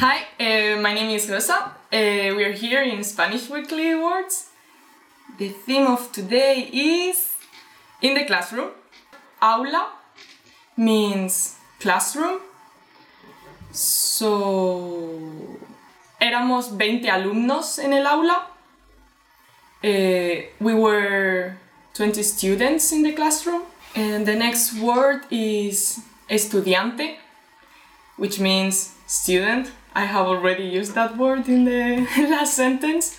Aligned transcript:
Hi, 0.00 0.28
uh, 0.38 0.80
my 0.80 0.94
name 0.94 1.10
is 1.10 1.28
Rosa. 1.28 1.54
Uh, 1.54 1.72
we 1.90 2.44
are 2.44 2.52
here 2.52 2.84
in 2.84 3.02
Spanish 3.02 3.50
Weekly 3.50 3.96
Words. 3.96 4.46
The 5.38 5.48
theme 5.48 5.88
of 5.88 6.12
today 6.12 6.70
is 6.72 7.34
in 8.00 8.14
the 8.14 8.24
classroom. 8.24 8.70
Aula 9.42 9.88
means 10.76 11.56
classroom. 11.80 12.38
So, 13.72 15.18
éramos 16.20 16.78
20 16.78 17.10
alumnos 17.10 17.80
en 17.80 17.92
el 17.92 18.06
aula. 18.06 18.46
Uh, 19.82 20.46
we 20.60 20.74
were 20.74 21.56
20 21.94 22.22
students 22.22 22.92
in 22.92 23.02
the 23.02 23.14
classroom. 23.14 23.62
And 23.96 24.24
the 24.24 24.36
next 24.36 24.78
word 24.78 25.22
is 25.32 25.98
estudiante, 26.30 27.16
which 28.18 28.38
means 28.38 28.94
student. 29.06 29.70
I 29.94 30.04
have 30.04 30.26
already 30.26 30.64
used 30.64 30.94
that 30.94 31.16
word 31.16 31.48
in 31.48 31.64
the 31.64 32.06
last 32.30 32.54
sentence. 32.54 33.16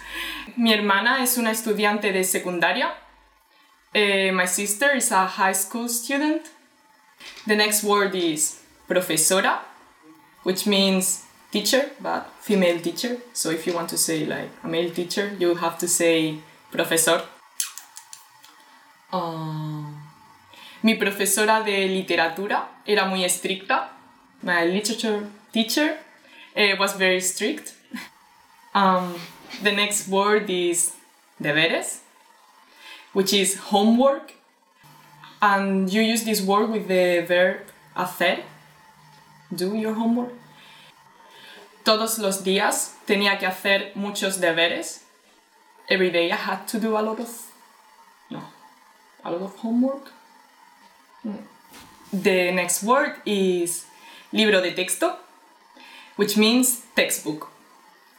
Mi 0.55 0.71
hermana 0.71 1.23
es 1.23 1.37
una 1.37 1.51
estudiante 1.51 2.11
de 2.13 2.23
secundaria. 2.23 2.93
Uh, 3.95 4.31
my 4.33 4.45
sister 4.45 4.95
is 4.95 5.11
a 5.11 5.25
high 5.25 5.53
school 5.53 5.89
student. 5.89 6.43
The 7.47 7.55
next 7.55 7.83
word 7.83 8.13
is 8.13 8.61
profesora, 8.87 9.61
which 10.43 10.67
means 10.67 11.25
teacher, 11.51 11.89
but 11.99 12.29
female 12.39 12.79
teacher. 12.79 13.17
So 13.33 13.49
if 13.49 13.65
you 13.65 13.73
want 13.73 13.89
to 13.89 13.97
say 13.97 14.25
like 14.25 14.49
a 14.63 14.67
male 14.67 14.91
teacher, 14.91 15.35
you 15.39 15.55
have 15.55 15.77
to 15.79 15.87
say 15.87 16.39
profesor. 16.71 17.23
Um, 19.11 19.97
mi 20.83 20.95
profesora 20.95 21.63
de 21.63 21.87
literatura 21.87 22.69
era 22.85 23.05
muy 23.05 23.23
estricta. 23.23 23.98
My 24.41 24.65
literature 24.65 25.27
teacher 25.51 25.97
uh, 26.55 26.75
was 26.79 26.93
very 26.93 27.21
strict. 27.21 27.73
Um, 28.73 29.15
the 29.63 29.71
next 29.71 30.07
word 30.07 30.49
is 30.49 30.95
deberes, 31.41 31.99
which 33.13 33.33
is 33.33 33.57
homework. 33.57 34.33
And 35.41 35.91
you 35.91 36.01
use 36.01 36.23
this 36.23 36.41
word 36.41 36.69
with 36.69 36.87
the 36.87 37.25
verb 37.27 37.61
hacer, 37.95 38.43
do 39.53 39.75
your 39.75 39.93
homework. 39.93 40.33
Todos 41.83 42.19
los 42.19 42.43
días 42.43 42.95
tenía 43.07 43.39
que 43.39 43.47
hacer 43.47 43.95
muchos 43.95 44.37
deberes. 44.37 44.99
Every 45.89 46.11
day 46.11 46.31
I 46.31 46.35
had 46.35 46.67
to 46.67 46.79
do 46.79 46.97
a 46.97 47.01
lot 47.01 47.19
of, 47.19 47.51
no, 48.29 48.43
a 49.23 49.31
lot 49.31 49.41
of 49.41 49.55
homework. 49.55 50.11
The 52.13 52.51
next 52.51 52.83
word 52.83 53.15
is 53.25 53.85
libro 54.31 54.61
de 54.61 54.71
texto, 54.71 55.15
which 56.15 56.37
means 56.37 56.83
textbook. 56.95 57.49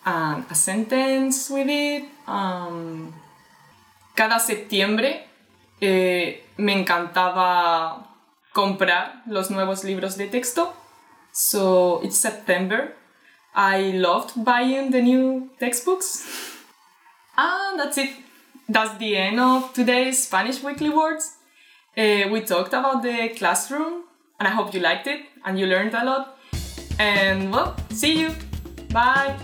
And 0.05 0.45
a 0.51 0.55
sentence 0.55 1.51
with 1.51 1.69
it. 1.69 2.05
Um, 2.27 3.13
cada 4.15 4.39
septiembre 4.39 5.27
eh, 5.81 6.43
me 6.57 6.73
encantaba 6.73 8.07
comprar 8.53 9.23
los 9.27 9.51
nuevos 9.51 9.85
libros 9.85 10.17
de 10.17 10.29
texto. 10.29 10.73
So 11.33 12.01
it's 12.03 12.17
September. 12.17 12.95
I 13.55 13.93
loved 13.93 14.45
buying 14.45 14.91
the 14.91 15.03
new 15.03 15.51
textbooks. 15.59 16.27
And 17.37 17.79
that's 17.79 17.99
it. 17.99 18.11
That's 18.69 18.97
the 18.99 19.17
end 19.17 19.41
of 19.41 19.73
today's 19.73 20.25
Spanish 20.25 20.63
Weekly 20.63 20.91
Words. 20.91 21.37
Uh, 21.97 22.29
we 22.31 22.41
talked 22.43 22.73
about 22.73 23.03
the 23.03 23.31
classroom, 23.37 24.05
and 24.41 24.49
I 24.49 24.51
hope 24.51 24.75
you 24.75 24.81
liked 24.81 25.07
it 25.07 25.21
and 25.45 25.59
you 25.61 25.67
learned 25.67 25.95
a 25.95 26.05
lot. 26.05 26.39
And 26.99 27.53
well, 27.53 27.77
see 27.91 28.19
you. 28.19 28.35
Bye. 28.89 29.37